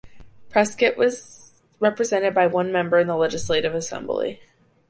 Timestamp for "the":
3.05-3.15